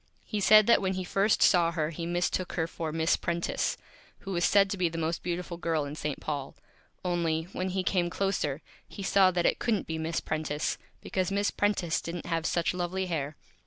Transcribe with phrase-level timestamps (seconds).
[0.25, 3.77] He said that when he first saw her he Mistook her for Miss Prentice,
[4.21, 6.19] who was said to be the Most Beautiful Girl in St.
[6.19, 6.55] Paul,
[7.05, 11.51] only, when he came closer, he saw that it couldn't be Miss Prentice, because Miss
[11.51, 13.35] Prentice didn't have such Lovely Hair.